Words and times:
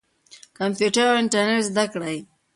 کمپیوټر 0.57 1.05
او 1.09 1.15
انټرنیټ 1.21 1.61
زده 1.69 1.85
کړئ. 1.93 2.17